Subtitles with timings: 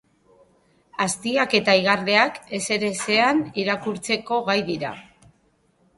[1.05, 4.99] Aztiak eta igarleak ezerezean irakurtzeko gai dira.